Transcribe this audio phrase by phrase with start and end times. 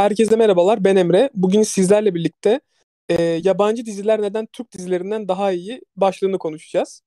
[0.00, 1.30] Herkese merhabalar, ben Emre.
[1.34, 2.60] Bugün sizlerle birlikte
[3.08, 7.02] e, yabancı diziler neden Türk dizilerinden daha iyi başlığını konuşacağız.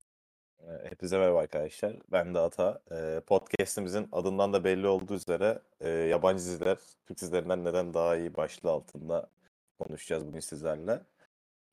[0.60, 1.96] Ee, Hepinize merhaba arkadaşlar.
[2.12, 2.82] Ben de Ata.
[2.92, 6.78] Ee, Podcast'imizin adından da belli olduğu üzere e, yabancı diziler
[7.08, 9.30] Türk dizilerinden neden daha iyi başlığı altında
[9.80, 11.00] konuşacağız bugün sizlerle.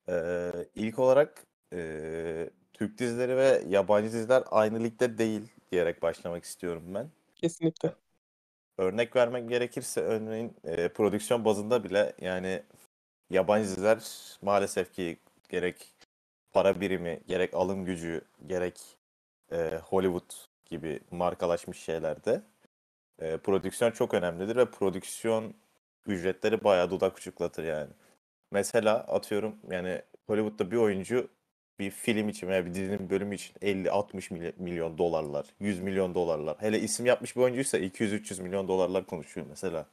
[0.09, 5.41] Ee, İlk olarak e, Türk dizileri ve yabancı diziler aynı ligde değil
[5.71, 7.09] diyerek başlamak istiyorum ben.
[7.35, 7.93] Kesinlikle.
[8.81, 12.63] Örnek vermek gerekirse örneğin e, prodüksiyon bazında bile yani
[13.29, 13.99] yabancı diziler
[14.41, 15.17] maalesef ki
[15.49, 15.93] gerek
[16.51, 18.81] para birimi, gerek alım gücü, gerek
[19.51, 20.31] e, Hollywood
[20.65, 22.41] gibi markalaşmış şeylerde
[23.19, 25.53] e, prodüksiyon çok önemlidir ve prodüksiyon
[26.05, 27.89] ücretleri bayağı dudak uçuklatır yani.
[28.51, 31.27] Mesela atıyorum yani Hollywood'da bir oyuncu
[31.81, 36.57] bir film için veya bir dizinin bölümü için 50-60 milyon dolarlar, 100 milyon dolarlar.
[36.59, 39.85] Hele isim yapmış bir oyuncuysa 200-300 milyon dolarlar konuşuyor mesela.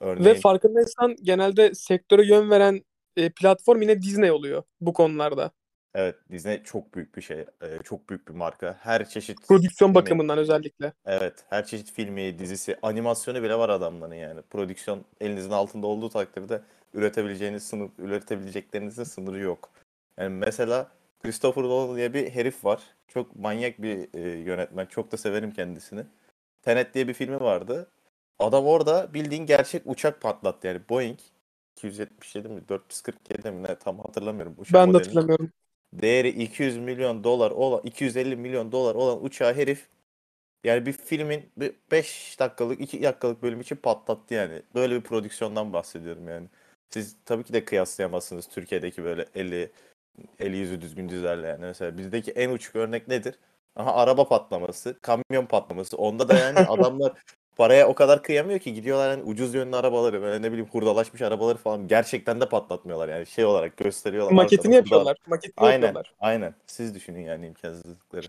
[0.00, 0.24] Örneğin...
[0.24, 2.84] Ve farkındaysan genelde sektöre yön veren
[3.16, 5.50] e, platform yine Disney oluyor bu konularda.
[5.94, 7.38] Evet Disney çok büyük bir şey.
[7.38, 8.76] E, çok büyük bir marka.
[8.80, 10.92] Her çeşit prodüksiyon filmi, bakımından özellikle.
[11.06, 14.42] Evet, her çeşit filmi, dizisi, animasyonu bile var adamların yani.
[14.42, 16.60] Prodüksiyon elinizin altında olduğu takdirde
[16.94, 19.70] üretebileceğiniz sınır, üretebileceklerinizin sınırı yok.
[20.18, 20.88] Yani mesela
[21.22, 22.82] Christopher Nolan diye bir herif var.
[23.08, 24.86] Çok manyak bir e, yönetmen.
[24.86, 26.04] Çok da severim kendisini.
[26.62, 27.90] Tenet diye bir filmi vardı.
[28.38, 31.18] Adam orada bildiğin gerçek uçak patlattı yani Boeing
[31.76, 34.54] 277 mi 447 mi ne tam hatırlamıyorum.
[34.58, 35.50] Uçak ben de hatırlamıyorum.
[35.92, 39.88] Değeri 200 milyon dolar olan 250 milyon dolar olan uçağı herif
[40.64, 41.52] yani bir filmin
[41.92, 44.62] 5 dakikalık 2 dakikalık bölüm için patlattı yani.
[44.74, 46.48] Böyle bir prodüksiyondan bahsediyorum yani.
[46.90, 49.70] Siz tabii ki de kıyaslayamazsınız Türkiye'deki böyle 50
[50.38, 51.60] eli yüzü düzgün dizilerle yani.
[51.60, 53.34] Mesela bizdeki en uçuk örnek nedir?
[53.76, 55.96] Aha araba patlaması, kamyon patlaması.
[55.96, 57.12] Onda da yani adamlar
[57.56, 61.58] paraya o kadar kıyamıyor ki gidiyorlar yani ucuz yönlü arabaları böyle ne bileyim hurdalaşmış arabaları
[61.58, 64.32] falan gerçekten de patlatmıyorlar yani şey olarak gösteriyorlar.
[64.32, 65.16] Maketini yapıyorlar.
[65.26, 66.14] Maketini aynen, yapıyorlar.
[66.20, 66.54] Aynen.
[66.66, 68.26] Siz düşünün yani imkansızlıkları.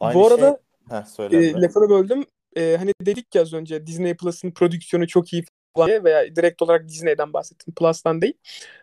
[0.00, 0.60] Aynı Bu arada
[1.16, 1.26] şey...
[1.28, 2.24] Heh, e, lafını böldüm.
[2.56, 5.44] E, hani dedik ya az önce Disney Plus'ın prodüksiyonu çok iyi
[5.78, 7.74] veya direkt olarak Disney'den bahsettim.
[7.74, 8.34] Plus'tan değil.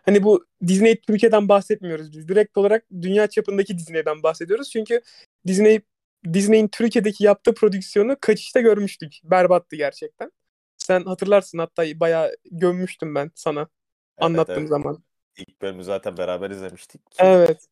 [0.02, 2.28] Hani bu Disney Türkiye'den bahsetmiyoruz biz.
[2.28, 4.70] Direkt olarak dünya çapındaki Disney'den bahsediyoruz.
[4.70, 5.00] Çünkü
[5.46, 5.80] Disney
[6.32, 9.20] Disney'in Türkiye'deki yaptığı prodüksiyonu kaçışta görmüştük.
[9.24, 10.32] Berbattı gerçekten.
[10.78, 13.68] Sen hatırlarsın hatta bayağı gömmüştüm ben sana evet,
[14.18, 14.68] anlattığım evet.
[14.68, 15.02] zaman.
[15.36, 17.00] İlk bölümü zaten beraber izlemiştik.
[17.18, 17.68] Evet.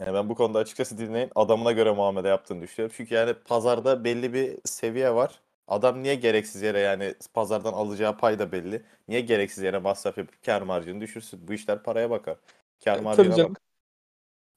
[0.00, 2.94] Yani ben bu konuda açıkçası Disney'in adamına göre muamele yaptığını düşünüyorum.
[2.96, 5.40] Çünkü yani pazarda belli bir seviye var.
[5.68, 8.82] Adam niye gereksiz yere yani pazardan alacağı pay da belli.
[9.08, 11.48] Niye gereksiz yere masraf yapıp kar marjını düşürsün?
[11.48, 12.36] Bu işler paraya bakar.
[12.84, 13.60] Kar marjına bak.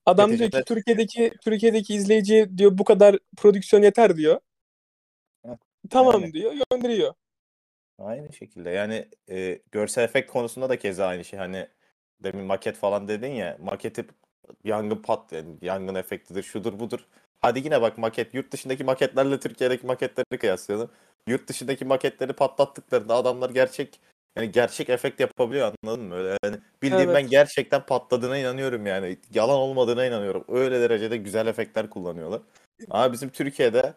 [0.05, 0.51] Adam Neticede...
[0.51, 4.39] diyor ki Türkiye'deki Türkiye'deki izleyici diyor bu kadar prodüksiyon yeter diyor.
[5.89, 6.33] Tamam yani.
[6.33, 7.13] diyor, gönderiyor.
[7.99, 8.69] Aynı şekilde.
[8.69, 11.39] Yani e, görsel efekt konusunda da keza aynı şey.
[11.39, 11.67] Hani
[12.23, 13.57] demin maket falan dedin ya.
[13.61, 14.05] Maketi
[14.63, 17.07] yangın pat yani yangın efektidir, şudur budur.
[17.41, 20.89] Hadi yine bak maket yurt dışındaki maketlerle Türkiye'deki maketleri kıyaslayalım.
[21.27, 23.99] Yurt dışındaki maketleri patlattıklarında adamlar gerçek
[24.37, 26.15] yani gerçek efekt yapabiliyor anladın mı?
[26.15, 27.15] Öyle yani bildiğim evet.
[27.15, 29.17] ben gerçekten patladığına inanıyorum yani.
[29.33, 30.45] Yalan olmadığına inanıyorum.
[30.47, 32.41] Öyle derecede güzel efektler kullanıyorlar.
[32.89, 33.93] Ama bizim Türkiye'de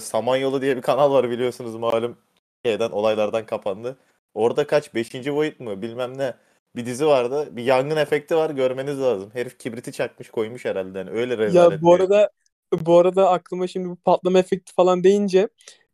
[0.00, 2.16] Samanyolu diye bir kanal var biliyorsunuz malum.
[2.64, 3.96] Türkiye'den olaylardan kapandı.
[4.34, 4.94] Orada kaç?
[4.94, 5.82] Beşinci boyut mu?
[5.82, 6.34] Bilmem ne.
[6.76, 7.48] Bir dizi vardı.
[7.56, 8.50] Bir yangın efekti var.
[8.50, 9.30] Görmeniz lazım.
[9.32, 10.98] Herif kibriti çakmış koymuş herhalde.
[10.98, 11.72] Yani öyle rezalet.
[11.72, 12.30] Ya bu arada
[12.72, 15.48] bu arada aklıma şimdi bu patlama efekti falan deyince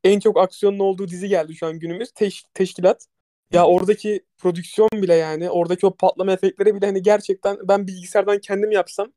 [0.05, 2.12] en çok aksiyonun olduğu dizi geldi şu an günümüz.
[2.12, 3.07] Teş, teşkilat.
[3.53, 8.71] Ya oradaki prodüksiyon bile yani oradaki o patlama efektleri bile hani gerçekten ben bilgisayardan kendim
[8.71, 9.13] yapsam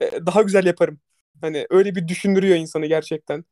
[0.00, 1.00] e, daha güzel yaparım.
[1.40, 3.44] Hani öyle bir düşündürüyor insanı gerçekten.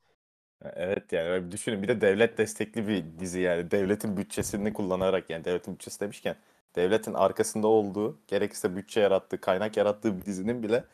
[0.64, 1.82] Evet yani öyle bir düşünün.
[1.82, 3.70] Bir de devlet destekli bir dizi yani.
[3.70, 6.36] Devletin bütçesini kullanarak yani devletin bütçesi demişken
[6.76, 10.84] devletin arkasında olduğu gerekirse bütçe yarattığı, kaynak yarattığı bir dizinin bile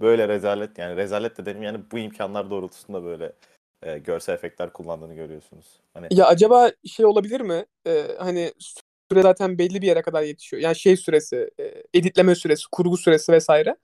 [0.00, 3.32] böyle rezalet yani rezalet de dedim yani bu imkanlar doğrultusunda böyle
[3.82, 5.80] e, görsel efektler kullandığını görüyorsunuz.
[5.94, 7.64] Hani Ya acaba şey olabilir mi?
[7.86, 10.62] Ee, hani süre zaten belli bir yere kadar yetişiyor.
[10.62, 13.76] Yani şey süresi, e, editleme süresi, kurgu süresi vesaire.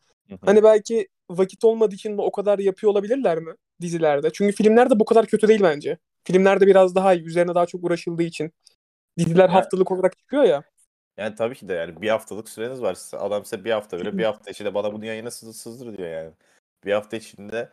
[0.44, 4.30] Hani belki vakit olmadığı için de o kadar yapıyor olabilirler mi dizilerde?
[4.32, 5.98] Çünkü filmlerde bu kadar kötü değil bence.
[6.24, 8.52] Filmlerde biraz daha iyi, üzerine daha çok uğraşıldığı için.
[9.18, 10.62] Diziler yani, haftalık olarak çıkıyor ya.
[11.16, 12.96] Yani tabii ki de yani bir haftalık süreniz var.
[13.12, 16.30] Adam size bir hafta böyle bir hafta içinde bana bunu yayına sızdır diyor yani.
[16.84, 17.70] Bir hafta içinde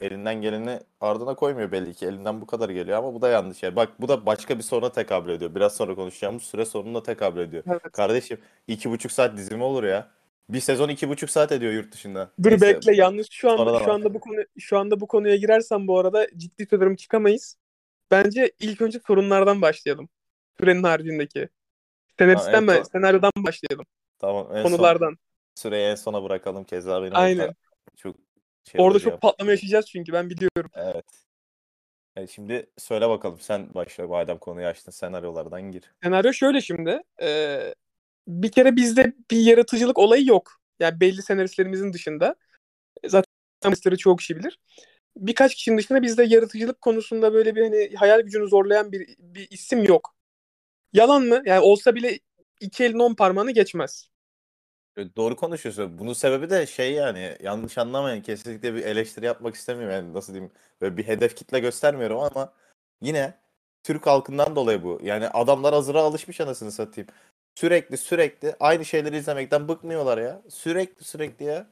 [0.00, 2.06] elinden geleni ardına koymuyor belli ki.
[2.06, 3.62] Elinden bu kadar geliyor ama bu da yanlış.
[3.62, 5.54] Yani bak bu da başka bir soruna tekabül ediyor.
[5.54, 7.62] Biraz sonra konuşacağımız süre sorununa tekabül ediyor.
[7.66, 7.92] Evet.
[7.92, 10.10] Kardeşim iki buçuk saat dizi mi olur ya?
[10.48, 12.30] Bir sezon iki buçuk saat ediyor yurt dışında.
[12.42, 15.88] Dur Neyse, bekle yanlış şu anda şu anda bu konu şu anda bu konuya girersem
[15.88, 17.56] bu arada ciddi söylüyorum çıkamayız.
[18.10, 20.08] Bence ilk önce sorunlardan başlayalım.
[20.60, 21.48] Sürenin haricindeki.
[22.22, 22.82] Senaristten mi?
[22.92, 23.86] Senaryodan başlayalım.
[24.18, 24.56] Tamam.
[24.56, 25.08] En Konulardan.
[25.08, 25.18] Son,
[25.54, 26.64] süreyi en sona bırakalım.
[26.64, 27.54] Keza benim Aynen.
[27.96, 28.16] Çok
[28.64, 30.70] şey Orada çok patlama yaşayacağız çünkü ben biliyorum.
[30.74, 31.04] Evet.
[32.16, 35.92] Evet, şimdi söyle bakalım sen başla madem konuyu açtın senaryolardan gir.
[36.02, 37.02] Senaryo şöyle şimdi.
[37.22, 37.60] E,
[38.28, 40.60] bir kere bizde bir yaratıcılık olayı yok.
[40.80, 42.36] Yani belli senaristlerimizin dışında.
[43.06, 43.32] Zaten
[43.62, 44.58] senaristleri çok kişi bilir.
[45.16, 49.84] Birkaç kişinin dışında bizde yaratıcılık konusunda böyle bir hani hayal gücünü zorlayan bir, bir isim
[49.84, 50.14] yok.
[50.92, 51.42] Yalan mı?
[51.46, 52.18] Yani olsa bile
[52.60, 54.08] iki elin on parmağını geçmez.
[55.16, 55.98] Doğru konuşuyorsun.
[55.98, 60.52] Bunun sebebi de şey yani yanlış anlamayın kesinlikle bir eleştiri yapmak istemiyorum yani nasıl diyeyim
[60.80, 62.52] böyle bir hedef kitle göstermiyorum ama
[63.00, 63.34] yine
[63.82, 65.00] Türk halkından dolayı bu.
[65.02, 67.08] Yani adamlar hazıra alışmış anasını satayım.
[67.54, 70.42] Sürekli sürekli aynı şeyleri izlemekten bıkmıyorlar ya.
[70.48, 71.66] Sürekli sürekli ya.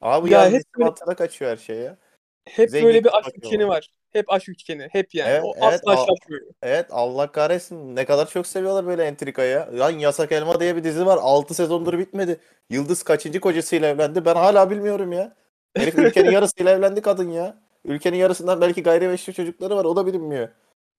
[0.00, 1.96] Abi ya, ya hep böyle, kaçıyor her şey ya.
[2.44, 3.90] Hep Zengin böyle bir aşk üçgeni var.
[4.16, 4.88] Hep aşk üçgeni.
[4.92, 5.30] Hep yani.
[5.30, 6.06] Evet, o evet, asla al,
[6.62, 7.96] Evet Allah kahretsin.
[7.96, 9.66] Ne kadar çok seviyorlar böyle entrikayı.
[9.78, 11.18] Lan Yasak Elma diye bir dizi var.
[11.22, 12.40] 6 sezondur bitmedi.
[12.70, 14.24] Yıldız kaçıncı kocasıyla evlendi?
[14.24, 15.34] Ben hala bilmiyorum ya.
[15.76, 17.58] Herif ülkenin yarısıyla evlendi kadın ya.
[17.84, 19.84] Ülkenin yarısından belki gayrimeşru çocukları var.
[19.84, 20.48] O da bilinmiyor.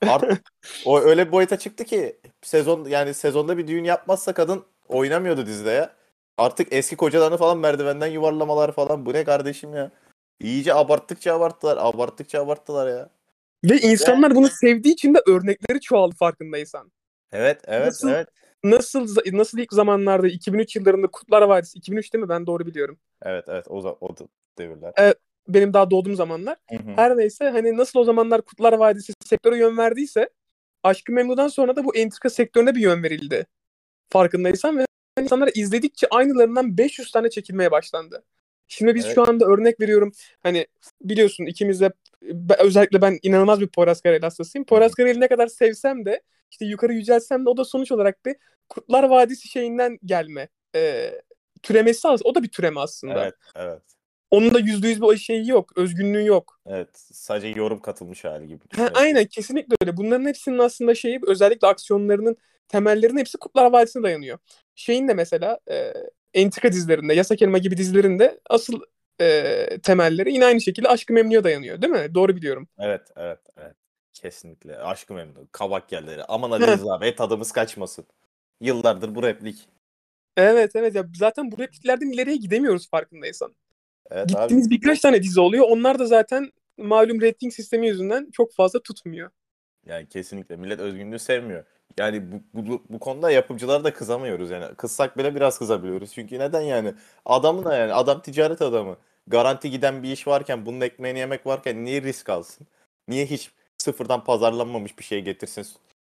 [0.07, 0.51] Artık
[0.85, 5.71] o öyle bir boyuta çıktı ki sezon yani sezonda bir düğün yapmazsa kadın oynamıyordu dizide
[5.71, 5.93] ya.
[6.37, 9.05] Artık eski kocalarını falan merdivenden yuvarlamalar falan.
[9.05, 9.91] Bu ne kardeşim ya?
[10.39, 11.77] İyice abarttıkça abarttılar.
[11.79, 13.09] Abarttıkça abarttılar ya.
[13.63, 16.91] Ve insanlar bunu sevdiği için de örnekleri çoğaldı farkındaysan.
[17.31, 18.27] Evet, evet, nasıl, evet.
[18.63, 22.29] Nasıl nasıl ilk zamanlarda 2003 yıllarında Kurtlar Vadisi 2003 değil mi?
[22.29, 22.99] Ben doğru biliyorum.
[23.21, 23.65] Evet, evet.
[23.69, 24.15] O o
[24.57, 24.93] devirler.
[24.97, 25.17] Evet,
[25.47, 26.57] benim daha doğduğum zamanlar.
[26.69, 26.91] Hı hı.
[26.95, 30.29] Her neyse hani nasıl o zamanlar Kurtlar Vadisi sektöre yön verdiyse
[30.83, 33.47] Aşkı Memnu'dan sonra da bu entrika sektörüne bir yön verildi.
[34.09, 34.85] Farkındaysan ve
[35.21, 38.23] insanlar izledikçe aynılarından 500 tane çekilmeye başlandı.
[38.67, 39.15] Şimdi biz evet.
[39.15, 40.11] şu anda örnek veriyorum.
[40.43, 40.67] Hani
[41.01, 41.91] biliyorsun ikimiz de
[42.59, 44.65] özellikle ben inanılmaz bir Poyraz Karayel hastasıyım.
[44.65, 46.21] Poyraz Karayel'i ne kadar sevsem de
[46.51, 48.35] işte yukarı yücelsem de o da sonuç olarak bir
[48.69, 50.49] Kurtlar Vadisi şeyinden gelme.
[50.75, 51.11] E,
[51.63, 52.21] türemesi az.
[52.25, 53.23] O da bir türeme aslında.
[53.23, 53.81] Evet, evet.
[54.31, 55.77] Onun da yüzde yüz bir şeyi yok.
[55.77, 56.59] Özgünlüğü yok.
[56.65, 56.89] Evet.
[57.13, 58.63] Sadece yorum katılmış hali gibi.
[58.75, 59.97] Ha, aynen kesinlikle öyle.
[59.97, 62.37] Bunların hepsinin aslında şeyi özellikle aksiyonlarının
[62.67, 64.37] temellerinin hepsi Kurtlar Vadisi'ne dayanıyor.
[64.75, 65.93] Şeyin de mesela e,
[66.33, 68.81] entrika dizilerinde, Yasak Elma gibi dizilerinde asıl
[69.21, 72.15] e, temelleri yine aynı şekilde Aşkı Memnu'ya dayanıyor değil mi?
[72.15, 72.67] Doğru biliyorum.
[72.79, 73.75] Evet, evet, evet.
[74.13, 74.77] Kesinlikle.
[74.77, 76.23] Aşkı Memnu, Kavak yerleri.
[76.23, 78.05] Aman Ali Rıza Bey tadımız kaçmasın.
[78.61, 79.69] Yıllardır bu replik.
[80.37, 80.95] Evet, evet.
[80.95, 83.55] Ya zaten bu repliklerden ileriye gidemiyoruz farkındaysan.
[84.11, 84.75] Evet, Gittiğimiz abi.
[84.75, 85.65] birkaç tane dizi oluyor.
[85.69, 89.29] Onlar da zaten malum rating sistemi yüzünden çok fazla tutmuyor.
[89.85, 90.55] Yani kesinlikle.
[90.55, 91.65] Millet özgünlüğü sevmiyor.
[91.97, 94.75] Yani bu, bu, bu konuda yapımcılara da kızamıyoruz yani.
[94.75, 96.13] Kızsak bile biraz kızabiliyoruz.
[96.13, 96.93] Çünkü neden yani?
[97.25, 98.97] Adamın da yani adam ticaret adamı.
[99.27, 102.67] Garanti giden bir iş varken bunun ekmeğini yemek varken niye risk alsın?
[103.07, 105.67] Niye hiç sıfırdan pazarlanmamış bir şey getirsin?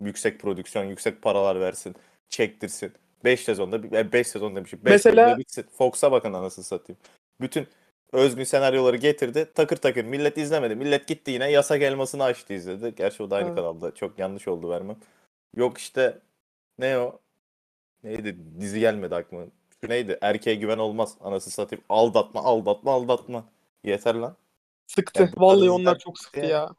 [0.01, 1.95] Yüksek prodüksiyon, yüksek paralar versin,
[2.29, 2.93] çektirsin.
[3.25, 4.81] 5 sezonda, 5 sezon demişim.
[4.85, 5.67] 5 Mesela bitsin.
[5.79, 6.99] Fox'a bakın anasını satayım.
[7.41, 7.67] Bütün
[8.13, 9.49] özgün senaryoları getirdi.
[9.55, 10.77] Takır takır millet izlemedi.
[10.77, 12.95] Millet gitti yine yasak elmasını açtı izledi.
[12.97, 13.57] Gerçi o da aynı evet.
[13.57, 13.95] kanalda.
[13.95, 14.97] Çok yanlış oldu vermem.
[15.59, 16.19] Yok işte
[16.79, 17.21] ne o?
[18.05, 18.37] Neydi?
[18.61, 19.45] Dizi gelmedi aklıma.
[19.81, 20.19] Şu neydi?
[20.21, 21.15] Erkeğe güven olmaz.
[21.21, 21.85] Anası satayım.
[21.89, 23.45] Aldatma, aldatma, aldatma.
[23.85, 24.37] Yeter lan.
[24.87, 25.23] Sıktı.
[25.23, 26.47] Yani, Vallahi onlar çok sıktı ya.
[26.47, 26.71] ya.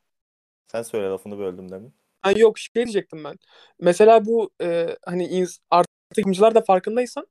[0.68, 1.94] Sen söyle lafını böldüm demin.
[2.22, 3.40] Ha, yok şey diyecektim ben.
[3.80, 5.90] Mesela bu e, hani artık
[6.26, 7.28] oyuncular da farkındaysan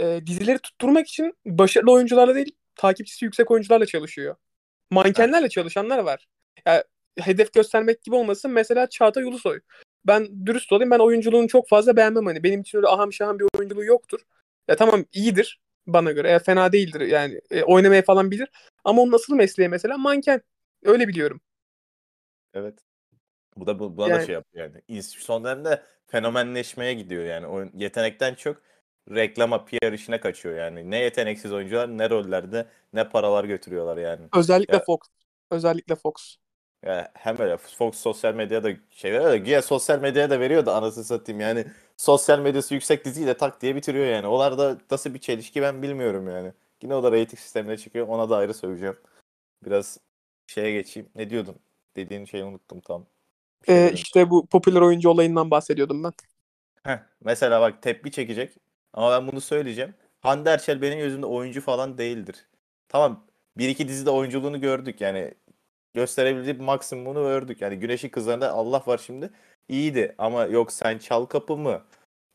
[0.00, 4.36] e, dizileri tutturmak için başarılı oyuncularla değil takipçisi yüksek oyuncularla çalışıyor.
[4.90, 6.28] Mankenlerle çalışanlar var.
[6.66, 6.82] Yani
[7.18, 8.50] hedef göstermek gibi olmasın.
[8.50, 9.60] Mesela Çağatay Ulusoy
[10.08, 12.42] ben dürüst olayım ben oyunculuğunu çok fazla beğenmem hani.
[12.42, 14.20] Benim için öyle aham şaham bir oyunculuğu yoktur.
[14.68, 16.30] Ya tamam iyidir bana göre.
[16.30, 17.40] Ya fena değildir yani.
[17.50, 18.48] E, oynamaya falan bilir.
[18.84, 20.42] Ama onun asıl mesleği mesela manken.
[20.84, 21.40] Öyle biliyorum.
[22.54, 22.78] Evet.
[23.56, 25.02] Bu da bu, buna yani, da şey yapıyor yani.
[25.02, 27.46] Son dönemde fenomenleşmeye gidiyor yani.
[27.46, 28.62] O yetenekten çok
[29.10, 30.90] reklama, PR işine kaçıyor yani.
[30.90, 34.28] Ne yeteneksiz oyuncular ne rollerde ne paralar götürüyorlar yani.
[34.36, 34.98] Özellikle ya, Fox.
[35.50, 36.36] Özellikle Fox.
[36.82, 40.74] Ya hem öyle Fox sosyal medyada şey veriyor da güya sosyal medyaya da veriyor da
[40.74, 41.64] anasını satayım yani
[41.96, 44.26] sosyal medyası yüksek diziyi de tak diye bitiriyor yani.
[44.26, 46.52] Onlar da nasıl bir çelişki ben bilmiyorum yani.
[46.82, 48.08] Yine o da rating sistemine çıkıyor.
[48.08, 48.96] Ona da ayrı söyleyeceğim.
[49.64, 49.98] Biraz
[50.46, 51.08] şeye geçeyim.
[51.14, 51.56] Ne diyordun?
[51.96, 53.06] Dediğin şeyi unuttum tam.
[53.66, 56.12] Şey ee, işte bu popüler oyuncu olayından bahsediyordum ben.
[56.82, 58.56] Heh, mesela bak tepki çekecek.
[58.92, 59.94] Ama ben bunu söyleyeceğim.
[60.20, 62.46] Hande Erçel benim gözümde oyuncu falan değildir.
[62.88, 63.26] Tamam
[63.58, 65.34] bir iki dizide oyunculuğunu gördük yani
[65.98, 67.60] gösterebildiği maksimumunu ördük.
[67.60, 69.30] Yani Güneş'in kızlarında Allah var şimdi
[69.68, 71.82] iyiydi ama yok sen çal kapı mı?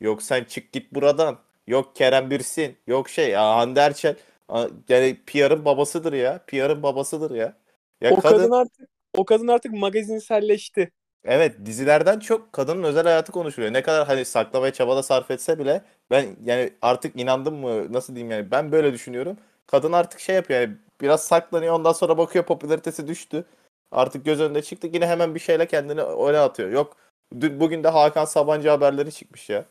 [0.02, 1.38] Yok sen çık git buradan.
[1.68, 2.78] Yok Kerem Bürsin.
[2.88, 4.16] Yok şey ya Hande Erçel.
[4.90, 6.40] Yani PR'ın babasıdır ya.
[6.48, 7.54] PR'ın babasıdır ya.
[8.02, 10.92] ya o kadın, kadın artık o kadın artık magazinselleşti.
[11.26, 13.74] Evet dizilerden çok kadının özel hayatı konuşuluyor.
[13.74, 18.32] Ne kadar hani saklamaya çabada sarf etse bile ben yani artık inandım mı nasıl diyeyim
[18.32, 19.38] yani ben böyle düşünüyorum.
[19.68, 23.46] Kadın artık şey yapıyor yani biraz saklanıyor ondan sonra bakıyor popülaritesi düştü.
[23.92, 26.70] Artık göz önünde çıktı yine hemen bir şeyle kendini öne atıyor.
[26.70, 26.98] Yok
[27.42, 29.66] dün, bugün de Hakan Sabancı haberleri çıkmış ya.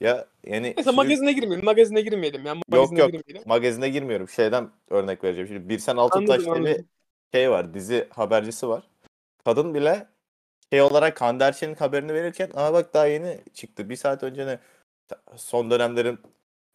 [0.00, 0.96] Ya yani Mesela şimdi...
[0.96, 1.64] magazine girmeyelim.
[1.64, 2.46] Magazine girmeyelim.
[2.46, 3.48] Yani magazine yok yok girmeyelim.
[3.48, 4.28] magazine girmiyorum.
[4.28, 5.48] Şeyden örnek vereceğim.
[5.48, 6.84] Şimdi Birsen Altuntaş diye bir
[7.34, 7.74] şey var.
[7.74, 8.82] Dizi habercisi var.
[9.44, 10.06] Kadın bile
[10.72, 13.90] şey olarak Hande Erçel'in haberini verirken ama bak daha yeni çıktı.
[13.90, 14.58] Bir saat önce ne
[15.36, 16.18] son dönemlerin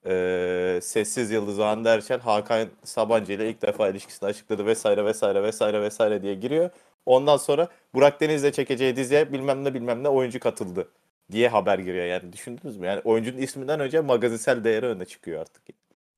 [0.06, 5.82] e, sessiz yıldızı Hande Erçel Hakan Sabancı ile ilk defa ilişkisini açıkladı vesaire vesaire vesaire
[5.82, 6.70] vesaire diye giriyor.
[7.06, 10.88] Ondan sonra Burak Deniz'le çekeceği diziye bilmem ne bilmem ne oyuncu katıldı
[11.32, 12.86] diye haber giriyor yani düşündünüz mü?
[12.86, 15.64] Yani oyuncunun isminden önce magazinsel değeri önüne çıkıyor artık.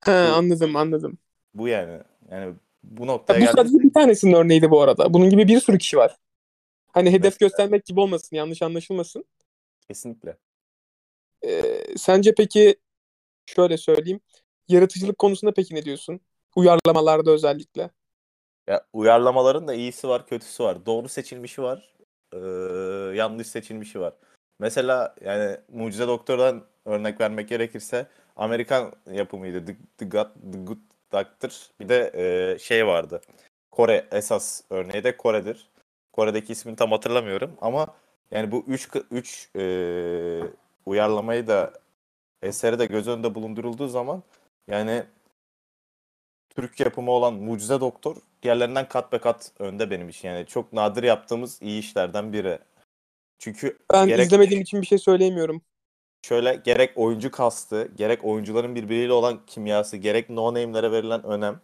[0.06, 1.18] He, anladım anladım.
[1.54, 2.00] Bu yani.
[2.32, 5.14] Yani bu noktaya ya, Bu sadece bir tanesinin örneğiydi bu arada.
[5.14, 6.18] Bunun gibi bir sürü kişi var.
[6.92, 7.48] Hani hedef Mesela...
[7.48, 9.26] göstermek gibi olmasın, yanlış anlaşılmasın.
[9.88, 10.38] Kesinlikle.
[11.46, 11.64] Ee,
[11.98, 12.76] sence peki
[13.46, 14.20] şöyle söyleyeyim.
[14.68, 16.20] Yaratıcılık konusunda peki ne diyorsun?
[16.56, 17.90] Uyarlamalarda özellikle.
[18.68, 20.86] Ya uyarlamaların da iyisi var, kötüsü var.
[20.86, 21.96] Doğru seçilmişi var,
[22.34, 22.38] ee,
[23.16, 24.14] yanlış seçilmişi var.
[24.60, 29.66] Mesela yani Mucize Doktor'dan örnek vermek gerekirse Amerikan yapımıydı.
[29.66, 30.78] The, The, God, The Good
[31.12, 31.52] Doctor.
[31.80, 33.22] Bir de e, şey vardı.
[33.72, 35.70] Kore esas örneği de Kore'dir.
[36.14, 37.88] Kore'deki ismini tam hatırlamıyorum ama
[38.32, 39.64] yani bu 3 3 e,
[40.86, 41.74] uyarlamayı da
[42.46, 44.24] eseri de göz önünde bulundurulduğu zaman
[44.68, 45.04] yani
[46.56, 50.28] Türk yapımı olan Mucize Doktor diğerlerinden kat be kat önde benim için.
[50.28, 52.60] Yani çok nadir yaptığımız iyi işlerden biri.
[53.40, 55.62] Çünkü ben gerek, izlemediğim için bir şey söyleyemiyorum.
[56.26, 61.62] Şöyle gerek oyuncu kastı, gerek oyuncuların birbiriyle olan kimyası, gerek no name'lere verilen önem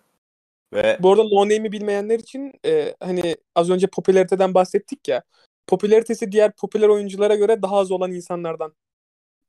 [0.73, 5.23] ve Bu arada no name'i bilmeyenler için e, hani az önce popülariteden bahsettik ya.
[5.67, 8.73] Popülaritesi diğer popüler oyunculara göre daha az olan insanlardan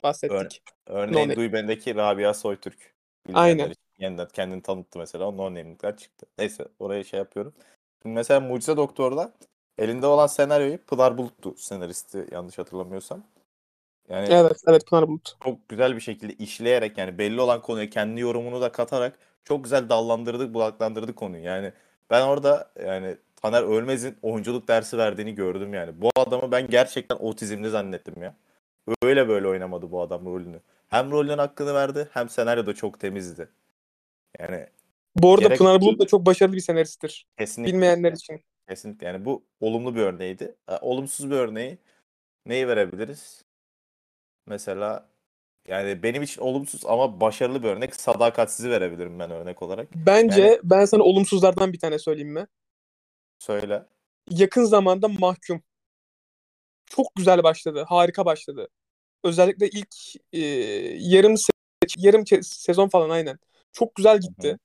[0.03, 0.63] bahsettik.
[0.87, 2.95] Ör, örneğin no Duy Ben'deki Rabia Soytürk.
[3.35, 3.73] Aynen.
[3.99, 5.29] Yeniden kendini tanıttı mesela.
[5.29, 6.27] O no name'likler çıktı.
[6.39, 7.55] Neyse oraya şey yapıyorum.
[8.03, 9.33] Şimdi mesela Mucize Doktor'da
[9.79, 13.23] elinde olan senaryoyu Pınar Bulut'tu senaristi yanlış hatırlamıyorsam.
[14.09, 15.37] Yani evet, evet Pınar Bulut.
[15.45, 19.89] Çok güzel bir şekilde işleyerek yani belli olan konuya kendi yorumunu da katarak çok güzel
[19.89, 21.45] dallandırdık, budaklandırdı konuyu.
[21.45, 21.73] Yani
[22.11, 26.01] ben orada yani Taner Ölmez'in oyunculuk dersi verdiğini gördüm yani.
[26.01, 28.35] Bu adamı ben gerçekten otizmli zannettim ya.
[29.03, 30.61] Öyle böyle oynamadı bu adam rolünü.
[30.89, 33.49] Hem rolün hakkını verdi hem senaryo da çok temizdi.
[34.39, 34.67] Yani
[35.17, 35.59] bu arada gerek...
[35.59, 37.27] Pınar Bulut da çok başarılı bir senaristtir.
[37.39, 37.73] Kesinlikle.
[37.73, 38.41] Bilmeyenler için.
[38.69, 40.55] Kesinlikle yani bu olumlu bir örneğiydi.
[40.81, 41.79] Olumsuz bir örneği
[42.47, 43.45] neyi verebiliriz?
[44.47, 45.09] Mesela
[45.69, 49.89] yani benim için olumsuz ama başarılı bir örnek sadakatsizi verebilirim ben örnek olarak.
[49.95, 52.47] Bence yani, ben sana olumsuzlardan bir tane söyleyeyim mi?
[53.39, 53.83] Söyle.
[54.31, 55.63] Yakın zamanda mahkum.
[56.97, 57.85] Çok güzel başladı.
[57.89, 58.69] Harika başladı.
[59.25, 59.95] Özellikle ilk
[60.33, 60.39] e,
[60.99, 61.53] yarım se-
[61.99, 63.39] yarım sezon falan aynen.
[63.73, 64.59] Çok güzel gitti.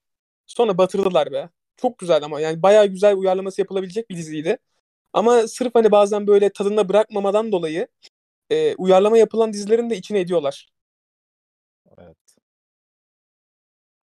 [0.45, 1.49] Sonra batırdılar be.
[1.77, 4.57] Çok güzel ama yani bayağı güzel uyarlaması yapılabilecek bir diziydi.
[5.13, 7.87] Ama sırf hani bazen böyle tadında bırakmamadan dolayı
[8.49, 10.69] e, uyarlama yapılan dizilerin de içine ediyorlar.
[11.97, 12.17] Evet.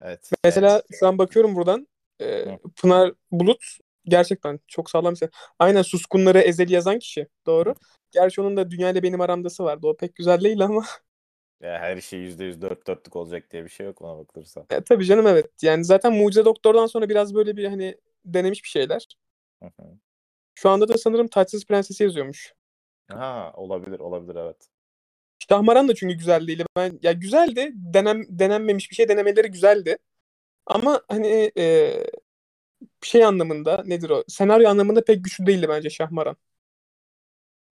[0.03, 0.31] Evet.
[0.45, 0.99] Mesela evet.
[1.01, 1.89] şu an bakıyorum buradan.
[2.21, 3.65] E, Pınar Bulut
[4.05, 7.29] gerçekten çok sağlam bir Aynen Suskunları Ezeli yazan kişi.
[7.47, 7.75] Doğru.
[8.11, 9.87] Gerçi onun da Dünya ile benim aramdası vardı.
[9.87, 10.85] O pek güzel değil ama.
[11.61, 14.67] Ya her şey %100 dört dörtlük olacak diye bir şey yok ona bakılırsa.
[14.71, 15.63] E, tabii canım evet.
[15.63, 19.07] Yani zaten Mucize Doktor'dan sonra biraz böyle bir hani denemiş bir şeyler.
[19.63, 19.87] Hı hı.
[20.55, 22.55] Şu anda da sanırım Taçsız Prensesi yazıyormuş.
[23.11, 24.69] Ha olabilir olabilir evet.
[25.49, 26.65] Şahmaran da çünkü güzel değil.
[26.77, 27.73] Ben ya güzeldi.
[27.75, 29.99] Denem denenmemiş bir şey denemeleri güzeldi.
[30.67, 31.95] Ama hani e,
[33.03, 34.25] şey anlamında nedir o?
[34.29, 36.37] Senaryo anlamında pek güçlü değildi bence Şahmaran.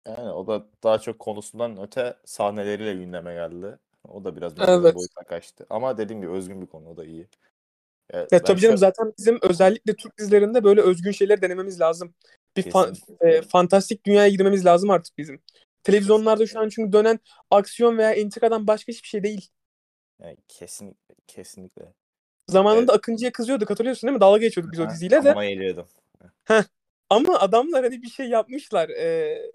[0.07, 3.77] Yani o da daha çok konusundan öte sahneleriyle gündeme geldi.
[4.07, 4.95] O da biraz evet.
[4.95, 5.65] boyuta kaçtı.
[5.69, 7.27] Ama dediğim gibi özgün bir konu o da iyi.
[8.13, 8.79] Ya, ya tabii canım şu...
[8.79, 12.13] zaten bizim özellikle Türk dizilerinde böyle özgün şeyler denememiz lazım.
[12.57, 15.41] Bir fa- e, fantastik dünyaya girmemiz lazım artık bizim.
[15.83, 17.19] Televizyonlarda şu an çünkü dönen
[17.51, 19.49] aksiyon veya entrikadan başka hiçbir şey değil.
[20.21, 21.93] Yani kesin kesinlikle.
[22.49, 22.89] Zamanında evet.
[22.89, 24.21] Akıncı'ya kızıyorduk hatırlıyorsun değil mi?
[24.21, 25.31] Dalga geçiyorduk biz o diziyle de.
[25.31, 25.87] Ama eğliyordum.
[26.45, 26.63] Heh.
[27.09, 28.89] Ama adamlar hani bir şey yapmışlar.
[28.89, 29.51] Ee,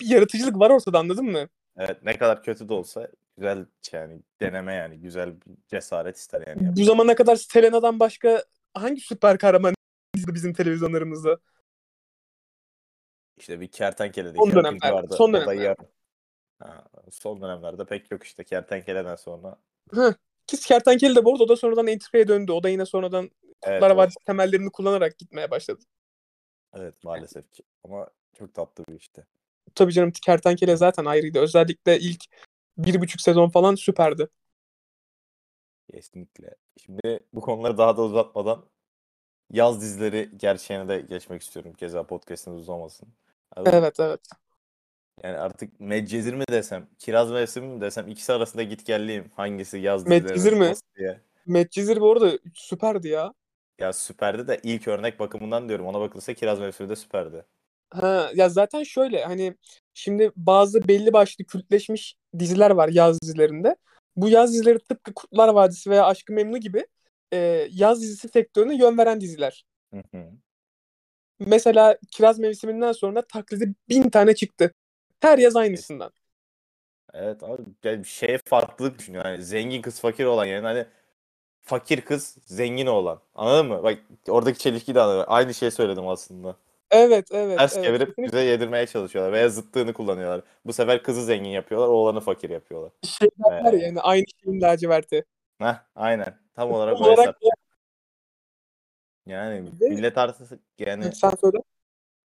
[0.00, 1.48] bir yaratıcılık var ortada anladın mı?
[1.76, 6.76] Evet ne kadar kötü de olsa güzel yani deneme yani güzel bir cesaret ister yani.
[6.76, 9.74] Bu zamana kadar Selena'dan başka hangi süper kahraman
[10.14, 11.38] bizim televizyonlarımızda?
[13.36, 15.14] İşte bir kertenkeledeki son dönemler, vardı.
[15.16, 15.76] Son dönemler.
[16.58, 19.56] Ha, son dönemlerde pek yok işte kertenkeleden sonra.
[19.90, 20.14] Hı.
[20.46, 22.52] Ki kertenkele de bu arada o da sonradan entrikaya döndü.
[22.52, 23.30] O da yine sonradan
[23.62, 25.84] evet, Kurtlar Vadisi temellerini kullanarak gitmeye başladı.
[26.74, 27.62] Evet maalesef ki.
[27.84, 28.08] Ama
[28.38, 29.26] çok tatlı bir işte.
[29.74, 31.38] tabii canım Kertenkele zaten ayrıydı.
[31.38, 32.24] Özellikle ilk
[32.78, 34.28] bir buçuk sezon falan süperdi.
[35.92, 36.54] Kesinlikle.
[36.76, 38.64] Şimdi bu konuları daha da uzatmadan
[39.50, 41.72] yaz dizileri gerçeğine de geçmek istiyorum.
[41.72, 43.08] Keza podcast'ımız uzamasın.
[43.56, 44.20] Evet evet.
[45.22, 49.30] Yani artık Medcezir mi desem, Kiraz Mevsimi mi desem ikisi arasında git gelliyim.
[49.36, 50.72] Hangisi yaz Medcezir mi?
[50.96, 51.20] Diye.
[51.46, 53.34] Medcezir bu arada süperdi ya.
[53.78, 55.86] Ya süperdi de ilk örnek bakımından diyorum.
[55.86, 57.44] Ona bakılırsa Kiraz Mevsimi de süperdi.
[57.90, 59.56] Ha, ya zaten şöyle hani
[59.94, 63.76] şimdi bazı belli başlı kültleşmiş diziler var yaz dizilerinde.
[64.16, 66.86] Bu yaz dizileri tıpkı Kurtlar Vadisi veya Aşkı Memnu gibi
[67.32, 69.64] e, yaz dizisi sektörüne yön veren diziler.
[69.94, 70.24] Hı hı.
[71.38, 74.72] Mesela Kiraz Mevsiminden sonra taklidi bin tane çıktı.
[75.24, 76.12] Her yaz aynısından.
[77.14, 79.24] Evet abi yani şeye farklılık düşünüyor.
[79.24, 80.86] Yani zengin kız fakir olan yani hani
[81.62, 83.20] fakir kız zengin olan.
[83.34, 83.82] Anladın mı?
[83.82, 85.24] Bak oradaki çelişki de anladın.
[85.28, 86.56] Aynı şey söyledim aslında.
[86.90, 87.58] Evet evet.
[87.58, 87.86] Ters evet.
[87.86, 90.40] çevirip bize yedirmeye çalışıyorlar veya zıttığını kullanıyorlar.
[90.66, 92.90] Bu sefer kızı zengin yapıyorlar, oğlanı fakir yapıyorlar.
[93.02, 93.76] Şey var ee...
[93.76, 95.24] yani aynı şeyin laciverti.
[95.58, 96.38] Heh, aynen.
[96.54, 97.36] Tam olarak o hesap.
[99.26, 101.10] Yani millet artık yani.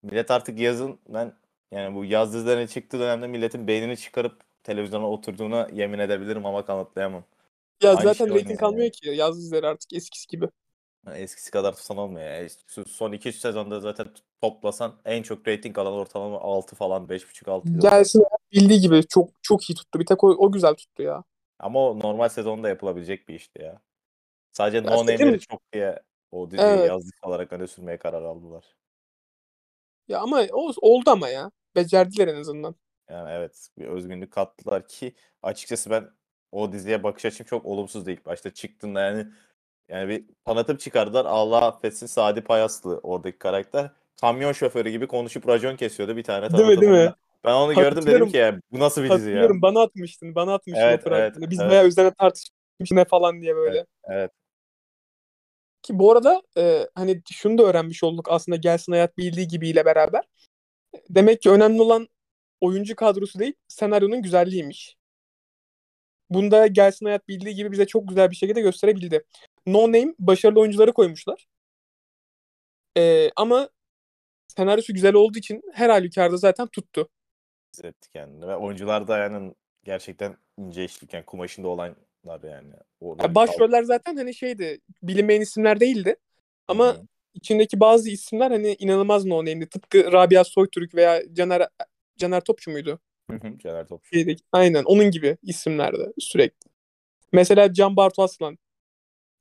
[0.04, 1.34] Millet artık yazın ben
[1.72, 7.24] yani bu yaz dizilerine çıktığı dönemde milletin beynini çıkarıp televizyona oturduğuna yemin edebilirim ama kanıtlayamam.
[7.84, 8.92] Ya Aynı zaten şey rating kalmıyor yani.
[8.92, 10.50] ki yaz dizileri artık eskisi gibi.
[11.14, 12.32] eskisi kadar tutan olmuyor.
[12.32, 12.50] Yani
[12.88, 14.08] son 2-3 sezonda zaten
[14.42, 17.70] toplasan en çok rating alan ortalama 6 falan 5.5 6.
[17.80, 20.00] Gelsin bildiği gibi çok çok iyi tuttu.
[20.00, 21.24] Bir tek o, o güzel tuttu ya.
[21.60, 23.82] Ama o normal sezonda yapılabilecek bir işti ya.
[24.52, 26.00] Sadece no name'leri çok diye
[26.32, 26.90] o diziyi evet.
[26.90, 28.76] yazdık olarak öne sürmeye karar aldılar.
[30.08, 31.52] Ya ama o, oldu ama ya.
[31.76, 32.76] Becerdiler en azından.
[33.10, 36.10] Yani evet bir özgünlük kattılar ki açıkçası ben
[36.52, 39.28] o diziye bakış açım çok olumsuzdu ilk başta çıktığında yani
[39.90, 41.26] yani bir tanıtım çıkardılar.
[41.26, 43.92] Allah affetsin Sadi Payaslı oradaki karakter.
[44.22, 47.14] Kamyon şoförü gibi konuşup racon kesiyordu bir tane Değil mi değil mi?
[47.44, 49.50] Ben onu gördüm dedim ki ya bu nasıl bir dizi ya?
[49.62, 50.36] Bana atmıştın.
[50.36, 51.72] Bana atmıştın evet, o evet, Biz evet.
[51.72, 53.78] bayağı üzerine tartışmış ne falan diye böyle.
[53.78, 54.32] Evet, evet.
[55.82, 60.24] Ki bu arada e, hani şunu da öğrenmiş olduk aslında Gelsin Hayat bildiği gibiyle beraber.
[61.10, 62.08] Demek ki önemli olan
[62.62, 64.98] oyuncu kadrosu değil senaryonun güzelliğiymiş.
[66.30, 69.24] Bunda Gelsin Hayat bildiği gibi bize çok güzel bir şekilde gösterebildi.
[69.66, 71.48] No Name başarılı oyuncuları koymuşlar.
[72.98, 73.70] E, ama
[74.48, 77.10] senaryosu güzel olduğu için her halükarda zaten tuttu.
[77.74, 78.48] Hissetti kendini.
[78.48, 82.74] Ve oyuncular da yani gerçekten ince işlik yani kumaşında olanlar yani.
[83.02, 86.16] Ya başroller zaten hani şeydi bilinmeyen isimler değildi.
[86.68, 87.08] Ama Hı-hı.
[87.40, 89.70] İçindeki bazı isimler hani inanılmaz no name'di.
[89.70, 91.68] Tıpkı Rabia Soytürk veya Caner
[92.18, 93.00] Caner Topçu muydu?
[93.58, 94.10] Caner Topçu.
[94.16, 96.70] Şeydeki, aynen onun gibi isimlerdi sürekli.
[97.32, 98.58] Mesela Can Bartu Aslan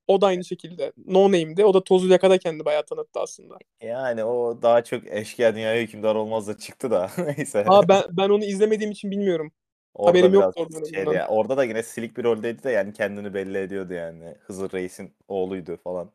[0.07, 0.93] o da aynı şekilde.
[1.07, 1.65] No Name'di.
[1.65, 3.59] O da Tozu Yaka'da kendi bayağı tanıttı aslında.
[3.83, 7.11] Yani o daha çok eşkıya dünyaya hükümdar olmaz da çıktı da.
[7.37, 7.65] Neyse.
[7.69, 9.53] Aa ben, ben onu izlemediğim için bilmiyorum.
[9.95, 11.15] Orada Haberim yok orada.
[11.15, 14.35] Ya, orada da yine silik bir roldeydi de yani kendini belli ediyordu yani.
[14.41, 16.11] Hızır Reis'in oğluydu falan.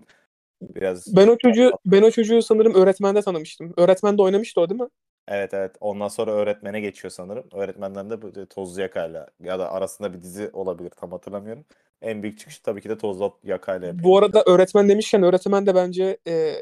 [0.76, 3.74] Biraz Ben o çocuğu ben o çocuğu sanırım öğretmende tanımıştım.
[3.78, 4.88] Öğretmende oynamıştı o değil mi?
[5.28, 5.76] Evet evet.
[5.80, 7.46] Ondan sonra öğretmene geçiyor sanırım.
[7.54, 11.66] Öğretmenden de bu Tozlu Yaka'yla ya da arasında bir dizi olabilir tam hatırlamıyorum.
[12.02, 14.04] En büyük çıkışı tabii ki de Tozlu Yaka'yla yapıyor.
[14.04, 16.54] Bu arada öğretmen demişken öğretmen de bence e,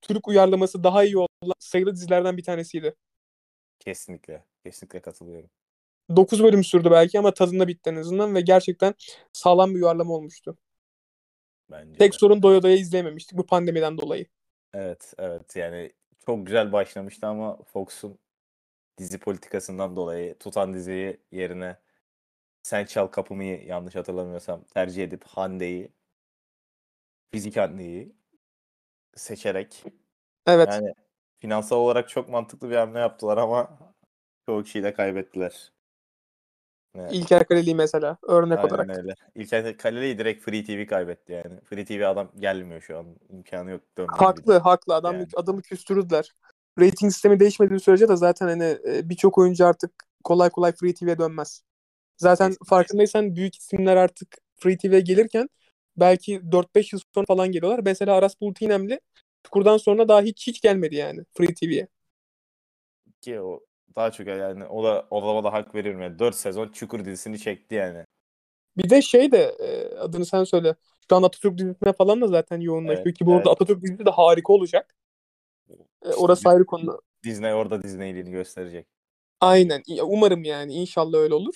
[0.00, 2.94] Türk uyarlaması daha iyi olan sayılı dizilerden bir tanesiydi.
[3.80, 4.44] Kesinlikle.
[4.64, 5.50] Kesinlikle katılıyorum.
[6.16, 8.94] 9 bölüm sürdü belki ama tadında bitti en azından ve gerçekten
[9.32, 10.58] sağlam bir uyarlama olmuştu.
[11.70, 12.16] Bence Tek de.
[12.18, 14.26] sorun doya doya izleyememiştik bu pandemiden dolayı.
[14.74, 15.56] Evet, evet.
[15.56, 15.92] Yani
[16.26, 18.18] çok güzel başlamıştı ama Fox'un
[18.98, 21.76] dizi politikasından dolayı tutan diziyi yerine
[22.62, 25.92] Sen Çal Kapımı yanlış hatırlamıyorsam tercih edip Hande'yi
[27.30, 28.16] Fizik Hande'yi
[29.14, 29.84] seçerek
[30.46, 30.68] evet.
[30.68, 30.94] yani
[31.38, 33.78] finansal olarak çok mantıklı bir hamle yaptılar ama
[34.46, 35.72] çoğu kişiyle kaybettiler.
[36.98, 37.12] Evet.
[37.12, 38.98] İlker Kaleli mesela örnek Aynen olarak.
[38.98, 39.14] öyle.
[39.34, 41.60] İlker Kaleli'yi direkt Free TV kaybetti yani.
[41.64, 43.06] Free TV adam gelmiyor şu an.
[43.30, 43.82] İmkanı yok.
[44.08, 44.58] Haklı, bile.
[44.58, 44.94] haklı.
[44.94, 45.26] Adam yani.
[45.36, 46.32] adamı küstürdüler.
[46.80, 49.90] Rating sistemi değişmediği sürece de zaten hani e, birçok oyuncu artık
[50.24, 51.62] kolay kolay Free TV'ye dönmez.
[52.16, 52.68] Zaten Kesinlikle.
[52.68, 55.48] farkındaysan büyük isimler artık Free TV'ye gelirken
[55.96, 57.80] belki 4-5 yıl sonra falan geliyorlar.
[57.84, 59.00] Mesela Aras Bulut İynemli
[59.44, 61.88] Çukur'dan sonra daha hiç hiç gelmedi yani Free TV'ye.
[63.20, 63.60] Ki o
[63.96, 66.18] daha çok yani o da o da hak veriyorum yani.
[66.18, 68.04] 4 sezon Çukur dizisini çekti yani.
[68.76, 70.74] Bir de şey de e, adını sen söyle.
[71.10, 73.38] Şu an Atatürk dizisine falan da zaten yoğunlaşıyor evet, ki bu evet.
[73.38, 74.94] arada Atatürk dizisi de harika olacak.
[76.02, 77.00] E, orası ayrı konu.
[77.24, 78.86] Disney orada Disney'liğini gösterecek.
[79.40, 79.82] Aynen.
[80.02, 81.54] Umarım yani inşallah öyle olur.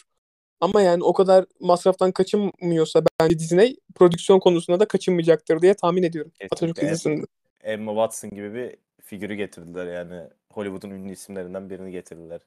[0.61, 6.31] Ama yani o kadar masraftan kaçınmıyorsa bence Disney prodüksiyon konusunda da kaçınmayacaktır diye tahmin ediyorum.
[6.31, 6.55] Kesinlikle.
[6.55, 7.27] Atatürk dizisinde.
[7.63, 10.29] Emma Watson gibi bir figürü getirdiler yani.
[10.57, 12.41] Hollywood'un ünlü isimlerinden birini getirdiler.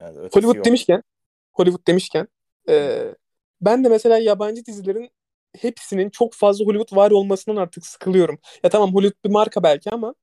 [0.00, 0.64] Yani Hollywood yok.
[0.64, 1.02] demişken
[1.52, 2.28] Hollywood demişken
[2.68, 3.04] e,
[3.60, 5.10] ben de mesela yabancı dizilerin
[5.58, 8.38] hepsinin çok fazla Hollywood var olmasından artık sıkılıyorum.
[8.62, 10.14] Ya tamam Hollywood bir marka belki ama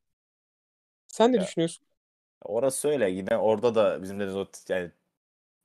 [1.08, 1.42] sen ne Ya.
[1.44, 1.88] düşünüyorsun?
[2.46, 3.10] Orası öyle.
[3.10, 4.92] Yine orada da bizim dediğimiz o t- yani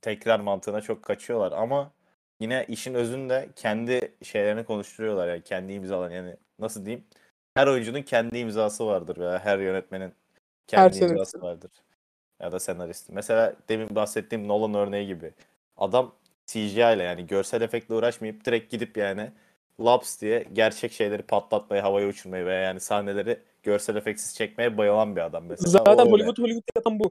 [0.00, 1.92] tekrar mantığına çok kaçıyorlar ama
[2.40, 7.04] yine işin özünde kendi şeylerini konuşturuyorlar yani kendi imzalarını yani nasıl diyeyim?
[7.54, 10.12] Her oyuncunun kendi imzası vardır veya her yönetmenin
[10.68, 11.70] kendi imzası vardır.
[12.40, 13.10] Ya da senarist.
[13.10, 15.32] Mesela demin bahsettiğim Nolan örneği gibi.
[15.76, 16.14] Adam
[16.46, 19.32] CGI ile yani görsel efektle uğraşmayıp direkt gidip yani
[19.80, 25.20] laps diye gerçek şeyleri patlatmayı, havaya uçurmayı veya yani sahneleri görsel efektsiz çekmeye bayılan bir
[25.20, 25.70] adam mesela.
[25.70, 26.10] Zaten öyle.
[26.10, 27.10] Hollywood Hollywood yapan bu.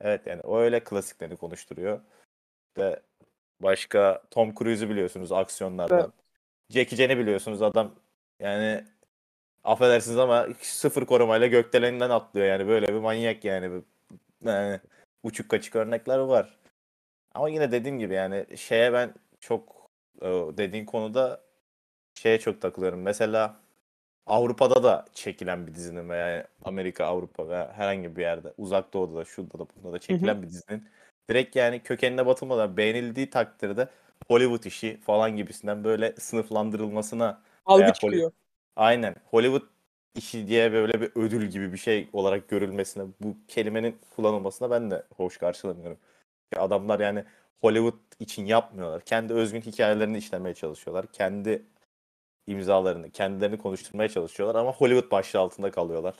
[0.00, 2.00] Evet yani o öyle klasiklerini konuşturuyor.
[2.78, 3.00] Ve
[3.60, 6.00] başka Tom Cruise'u biliyorsunuz aksiyonlardan.
[6.00, 6.10] Evet.
[6.70, 7.94] Jackie Chan'i biliyorsunuz adam
[8.40, 8.84] yani
[9.64, 13.82] affedersiniz ama sıfır korumayla gökdeleninden atlıyor yani böyle bir manyak yani.
[14.44, 14.80] yani
[15.22, 16.58] uçuk kaçık örnekler var.
[17.34, 19.90] Ama yine dediğim gibi yani şeye ben çok
[20.22, 21.40] e, dediğin konuda
[22.14, 23.02] şeye çok takılıyorum.
[23.02, 23.56] Mesela
[24.26, 29.24] Avrupa'da da çekilen bir dizinin veya Amerika, Avrupa veya herhangi bir yerde uzak doğuda da
[29.24, 30.88] şurada da bunda da çekilen bir dizinin
[31.30, 33.88] direkt yani kökenine batılmadan beğenildiği takdirde
[34.28, 38.32] Hollywood işi falan gibisinden böyle sınıflandırılmasına Algı çıkıyor.
[38.76, 39.62] Aynen Hollywood
[40.14, 45.06] işi diye böyle bir ödül gibi bir şey olarak görülmesine bu kelimenin kullanılmasına ben de
[45.16, 45.98] hoş karşılamıyorum.
[46.56, 47.24] Adamlar yani
[47.60, 49.04] Hollywood için yapmıyorlar.
[49.04, 51.06] Kendi özgün hikayelerini işlemeye çalışıyorlar.
[51.12, 51.62] Kendi
[52.46, 56.14] imzalarını, kendilerini konuşturmaya çalışıyorlar ama Hollywood başlığı altında kalıyorlar.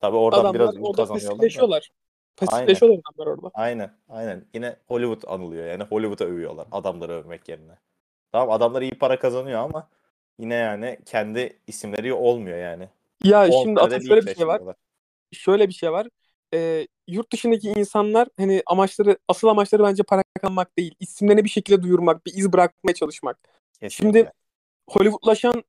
[0.00, 1.30] Tabii oradan Adamlar biraz orada kazanıyorlar.
[1.30, 1.90] pasifleşiyorlar.
[2.36, 3.50] Pasifleşiyorlar adamlar orada.
[3.54, 4.44] Aynen, aynen.
[4.54, 5.66] Yine Hollywood anılıyor.
[5.66, 7.78] Yani Hollywood'a övüyorlar adamları övmek yerine.
[8.32, 9.88] Tamam adamlar iyi para kazanıyor ama
[10.38, 12.88] yine yani kendi isimleri olmuyor yani.
[13.24, 14.60] Ya O şimdi senede Atatürk şöyle bir şey var.
[15.32, 16.08] Şöyle bir şey var.
[16.54, 20.94] Ee, yurt dışındaki insanlar hani amaçları asıl amaçları bence para kazanmak değil.
[21.00, 23.38] İsimlerini bir şekilde duyurmak, bir iz bırakmaya çalışmak.
[23.80, 23.90] Kesinlikle.
[24.18, 24.32] Şimdi
[24.90, 25.64] Hollywoodlaşan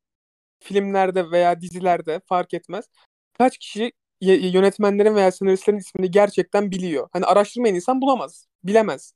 [0.59, 2.85] filmlerde veya dizilerde fark etmez.
[3.33, 7.09] Kaç kişi yönetmenlerin veya senaristlerin ismini gerçekten biliyor.
[7.13, 9.13] Hani araştırmayan insan bulamaz, bilemez.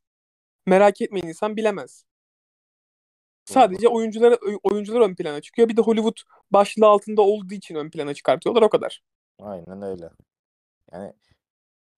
[0.66, 2.06] Merak etmeyen insan bilemez.
[3.46, 5.70] Sadece oyuncular oyuncular ön plana çıkıyor.
[5.70, 6.18] Bir de Hollywood
[6.52, 9.02] başlığı altında olduğu için ön plana çıkartıyorlar o kadar.
[9.40, 10.10] Aynen öyle.
[10.92, 11.14] Yani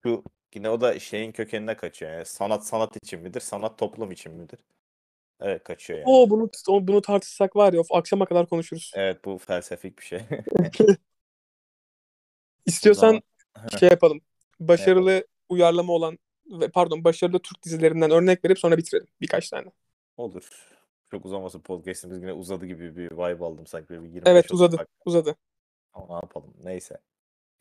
[0.03, 0.23] şu
[0.55, 2.11] yine o da şeyin kökenine kaçıyor.
[2.11, 3.39] Yani sanat sanat için midir?
[3.39, 4.59] Sanat toplum için midir?
[5.39, 6.09] Evet kaçıyor yani.
[6.09, 8.91] Oo bunu bunu tartışsak var ya of, akşama kadar konuşuruz.
[8.95, 10.19] Evet bu felsefik bir şey.
[12.65, 13.21] İstiyorsan
[13.55, 14.21] zaman- şey yapalım.
[14.59, 19.71] Başarılı uyarlama olan ve pardon başarılı Türk dizilerinden örnek verip sonra bitirelim birkaç tane.
[20.17, 20.74] Olur.
[21.15, 23.89] Çok uzamasın podcast'imiz yine uzadı gibi bir vibe aldım sanki.
[23.89, 24.77] Bir 25 Evet uzadı.
[24.77, 24.93] dakika.
[25.05, 25.35] Uzadı.
[25.93, 26.97] Ama ne yapalım neyse.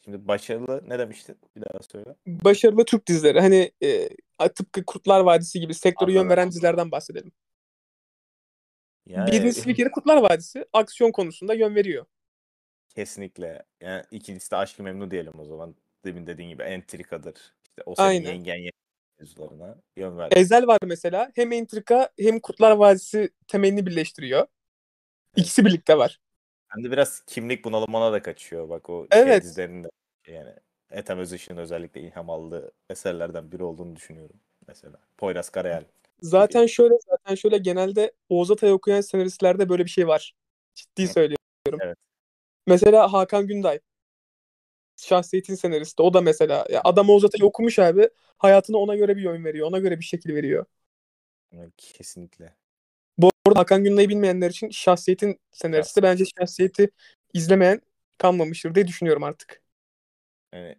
[0.04, 1.36] Şimdi başarılı ne demiştin?
[1.56, 2.14] Bir daha söyle.
[2.26, 3.40] Başarılı Türk dizileri.
[3.40, 4.08] Hani e,
[4.54, 7.32] tıpkı Kurtlar Vadisi gibi sektöre yön veren dizilerden bahsedelim.
[9.06, 12.06] Yani Birincisi bir kere Kurtlar Vadisi aksiyon konusunda yön veriyor.
[12.94, 13.62] kesinlikle.
[13.80, 15.74] Yani ikincisi de Aşk-ı Memnu diyelim o zaman.
[16.04, 17.54] Demin dediğin gibi entrikadır.
[17.64, 18.30] İşte o senin Aynen.
[18.30, 18.83] yengen yengen
[19.18, 20.28] mevzularına yön ver.
[20.36, 21.32] Ezel var mesela.
[21.34, 24.46] Hem entrika hem Kurtlar Vadisi temelini birleştiriyor.
[25.36, 26.20] İkisi birlikte var.
[26.68, 28.68] Hem de biraz kimlik bunalımına da kaçıyor.
[28.68, 29.42] Bak o şey Evet.
[29.42, 29.88] dizilerinde
[30.26, 30.50] yani
[30.90, 34.36] Ethem Özışık'ın özellikle ilham aldığı eserlerden biri olduğunu düşünüyorum
[34.68, 34.98] mesela.
[35.16, 35.84] Poyraz Karayel.
[36.20, 40.34] Zaten şöyle zaten şöyle genelde Oğuz Atay okuyan senaristlerde böyle bir şey var.
[40.74, 41.38] Ciddi söylüyorum.
[41.80, 41.98] Evet.
[42.66, 43.80] Mesela Hakan Günday.
[44.96, 46.02] Şahsiyetin senaristi.
[46.02, 48.08] O da mesela ya adam Oğuz Atay'ı okumuş abi.
[48.38, 49.68] Hayatına ona göre bir yön veriyor.
[49.68, 50.66] Ona göre bir şekil veriyor.
[51.52, 52.54] Evet, Kesinlikle.
[53.18, 56.02] Bu arada Hakan Günday'ı bilmeyenler için şahsiyetin senaristi.
[56.02, 56.90] Bence şahsiyeti
[57.32, 57.80] izlemeyen
[58.18, 59.62] kalmamıştır diye düşünüyorum artık.
[60.52, 60.76] Yani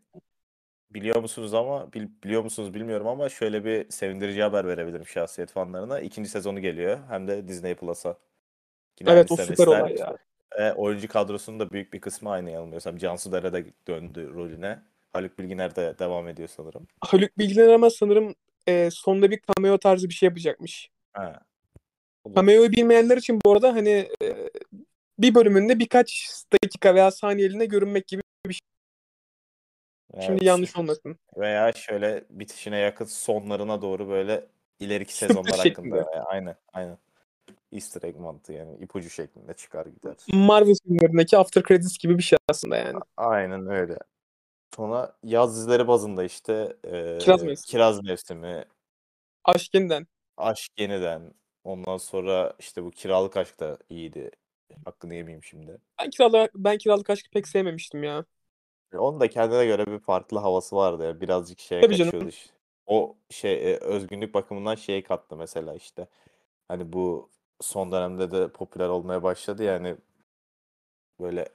[0.91, 5.99] biliyor musunuz ama bil- biliyor musunuz bilmiyorum ama şöyle bir sevindirici haber verebilirim şahsiyet fanlarına.
[5.99, 8.17] İkinci sezonu geliyor hem de Disney Plus'a.
[8.99, 10.17] Yine Evet o süper olay ya.
[10.57, 12.97] E, oyuncu kadrosunun da büyük bir kısmı aynı yanılmıyorsam.
[12.97, 14.79] Cansu Dere de döndü rolüne.
[15.13, 16.87] Haluk Bilginer de devam ediyor sanırım.
[17.01, 18.35] Haluk Bilginer ama sanırım
[18.67, 20.89] e, sonda bir cameo tarzı bir şey yapacakmış.
[21.13, 21.39] Ha.
[22.23, 22.35] Olur.
[22.35, 24.49] Cameo'yu bilmeyenler için bu arada hani e,
[25.19, 28.21] bir bölümünde birkaç dakika veya saniyeliğine görünmek gibi
[30.13, 30.25] Evet.
[30.25, 31.17] şimdi yanlış olmasın.
[31.37, 34.45] Veya şöyle bitişine yakın sonlarına doğru böyle
[34.79, 35.99] ileriki sezonlar şeklinde.
[35.99, 36.23] hakkında.
[36.25, 36.97] Aynen, aynen.
[37.71, 40.15] Easter egg mantığı yani ipucu şeklinde çıkar gider.
[40.33, 42.99] Marvel filmlerindeki after credits gibi bir şey aslında yani.
[43.17, 43.97] Aynen öyle.
[44.75, 47.71] Sonra yaz dizileri bazında işte e, Kiraz Mevsimi.
[47.71, 48.65] Kiraz Mevsimi,
[49.43, 50.07] Aşk yeniden.
[50.37, 54.31] Aşk Yeniden, ondan sonra işte bu Kiralık Aşk da iyiydi.
[54.85, 55.77] Hakkını yemeyeyim şimdi.
[55.99, 58.25] Ben kiralık, ben kiralık aşkı pek sevmemiştim ya.
[58.93, 61.21] Onun da kendine göre bir farklı havası vardı ya.
[61.21, 62.11] Birazcık şeye Tabii canım.
[62.11, 62.29] kaçıyordu.
[62.29, 62.53] işte.
[62.85, 66.07] o şey e, özgünlük bakımından şey kattı mesela işte.
[66.67, 67.29] Hani bu
[67.61, 69.95] son dönemde de popüler olmaya başladı yani
[71.19, 71.49] böyle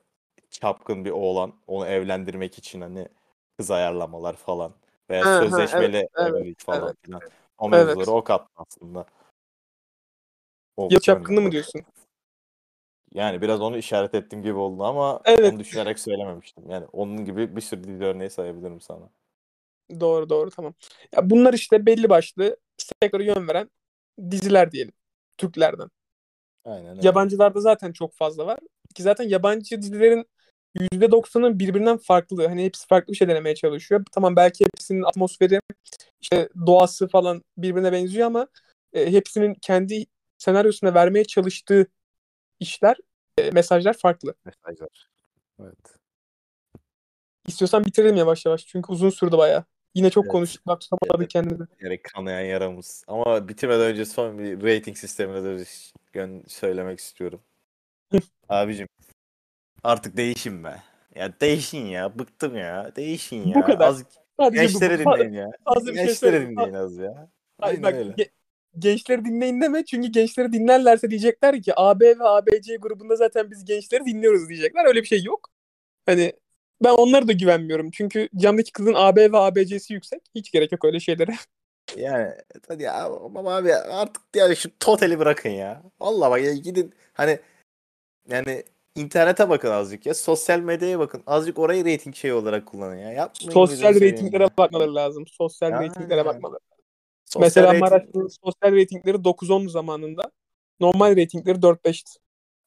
[0.51, 3.09] çapkın bir oğlan onu evlendirmek için hani
[3.59, 4.75] kız ayarlamalar falan
[5.11, 6.97] veya Ha, ha, sözleşmeli evet, evet, evlilik falan evet.
[7.03, 7.21] filan.
[7.59, 7.87] O Evet.
[7.87, 9.07] mevzuları o kattı aslında.
[10.77, 11.83] O Ya çapkını yönden mı diyorsun?
[13.15, 15.53] Yani biraz onu işaret ettiğim gibi oldu ama Evet.
[15.53, 16.71] onu düşünerek söylememiştim.
[16.71, 19.11] Yani onun gibi bir sürü dizi örneği sayabilirim sana.
[20.01, 20.75] Doğru doğru tamam.
[21.17, 23.71] Ya bunlar işte belli başlı sektöre yön veren
[24.31, 24.93] diziler diyelim.
[25.41, 25.89] Türklerden.
[26.65, 27.07] Aynen öyle.
[27.07, 28.59] Yabancılarda zaten çok fazla var.
[28.95, 30.27] Ki zaten yabancı dizilerin
[30.93, 32.47] %90'ı birbirinden farklı.
[32.47, 34.05] Hani hepsi farklı bir şey denemeye çalışıyor.
[34.13, 35.61] Tamam belki hepsinin atmosferi,
[36.21, 38.49] işte doğası falan birbirine benziyor ama
[38.93, 40.07] e, hepsinin kendi
[40.39, 41.87] senaryosuna vermeye çalıştığı
[42.61, 42.97] işler,
[43.39, 44.35] e, mesajlar farklı.
[44.45, 45.09] Mesajlar.
[45.61, 45.97] Evet.
[47.47, 48.67] İstiyorsan bitirelim yavaş yavaş.
[48.67, 49.65] Çünkü uzun sürdü bayağı.
[49.95, 50.33] Yine çok Evet.
[50.33, 50.67] konuştuk.
[50.67, 51.29] Bak tutamadık Evet.
[51.29, 51.65] kendimizi.
[51.81, 53.05] Yani kanayan yaramız.
[53.07, 55.65] Ama bitirmeden önce son bir rating sistemine de
[56.49, 57.41] söylemek istiyorum.
[58.49, 58.89] Abicim
[59.85, 60.83] artık değişin be.
[61.15, 62.19] Ya değişin ya.
[62.19, 62.93] Bıktım ya.
[62.97, 63.55] Değişin ya.
[63.55, 63.89] Bu kadar.
[63.89, 64.05] Az
[64.41, 64.67] Sadece bu.
[64.69, 65.53] gençleri Fa- dinleyin ya.
[65.77, 67.29] bir şey gençleri dinleyin az ya.
[67.59, 68.11] Ay, Aynen bak, öyle.
[68.11, 68.31] ge-
[68.79, 74.05] gençleri dinleyin deme çünkü gençleri dinlerlerse diyecekler ki AB ve ABC grubunda zaten biz gençleri
[74.05, 74.85] dinliyoruz diyecekler.
[74.85, 75.49] Öyle bir şey yok.
[76.07, 76.33] Hani
[76.85, 77.91] ben onlara da güvenmiyorum.
[77.91, 80.21] Çünkü camdaki kızın AB ve ABC'si yüksek.
[80.35, 81.33] Hiç gerek yok öyle şeylere.
[81.97, 82.33] Yani
[82.69, 85.83] hadi ya ama abi artık yani şu totali bırakın ya.
[86.01, 87.39] Vallahi bak ya gidin hani
[88.29, 88.65] yani
[88.97, 90.15] internete bakın azıcık ya.
[90.15, 91.23] Sosyal medyaya bakın.
[91.27, 93.13] Azıcık orayı rating şey olarak kullanın ya.
[93.13, 94.49] Yapmayın Sosyal reytinglere ya.
[94.59, 95.27] bakmaları lazım.
[95.27, 95.83] Sosyal Yani.
[95.85, 96.61] reytinglere bakmaları.
[97.25, 100.31] Sosyal Mesela rating- Maraş'ın sosyal reytingleri 9-10 zamanında.
[100.81, 102.19] Normal reytingleri 4-5'ti.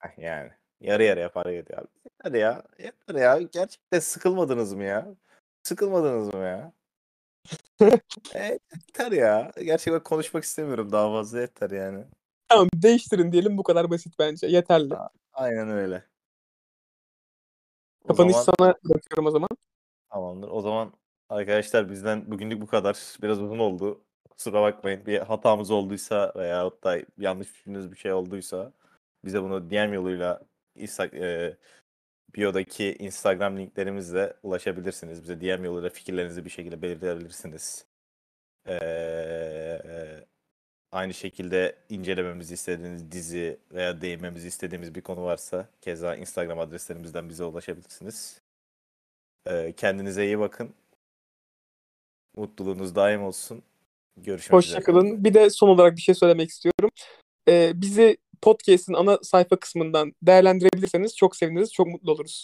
[0.02, 0.50] Ah, Yani
[0.84, 1.88] yarı yarıya para ediyor abi.
[2.06, 2.64] Yeter ya.
[2.80, 3.42] Yeter ya.
[3.42, 5.16] Gerçekten sıkılmadınız mı ya?
[5.64, 6.74] Sıkılmadınız mı ya?
[8.34, 9.52] evet, yeter ya.
[9.64, 12.06] Gerçekten konuşmak istemiyorum daha fazla yeter yani.
[12.50, 14.48] Tamam değiştirin diyelim bu kadar basit bence.
[14.48, 14.94] Yeterli.
[15.34, 16.04] Aynen öyle.
[18.04, 19.50] O Kapanış zaman sana bırakıyorum o zaman.
[20.10, 20.50] tamamdır.
[20.52, 20.94] O zaman
[21.30, 22.98] arkadaşlar bizden bugünlük bu kadar.
[23.22, 24.04] Biraz uzun oldu.
[24.30, 25.06] Kusura bakmayın.
[25.06, 28.74] Bir hatamız olduysa veya da yanlış düşündüğünüz bir şey olduysa
[29.26, 30.42] bize bunu DM yoluyla
[30.76, 31.58] Insta- e,
[32.36, 35.24] biodaki Instagram linklerimizle ulaşabilirsiniz.
[35.24, 37.86] Bize DM yoluyla fikirlerinizi bir şekilde belirtebilirsiniz.
[38.68, 40.26] Ee,
[40.92, 47.44] aynı şekilde incelememizi istediğiniz dizi veya değinmemizi istediğimiz bir konu varsa keza Instagram adreslerimizden bize
[47.44, 48.42] ulaşabilirsiniz.
[49.48, 50.74] Ee, kendinize iyi bakın.
[52.36, 53.64] Mutluluğunuz daim olsun.
[54.18, 54.78] Görüşmek üzere.
[54.78, 55.24] Hoşçakalın.
[55.24, 56.90] Bir de son olarak bir şey söylemek istiyorum.
[57.48, 62.42] Ee, bizi podcast'in ana sayfa kısmından değerlendirebilirseniz çok seviniriz, çok mutlu oluruz.